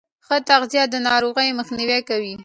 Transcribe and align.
ښه 0.25 0.37
تغذیه 0.49 0.83
د 0.89 0.95
ناروغیو 1.07 1.57
مخنیوی 1.59 1.99
کوي. 2.09 2.33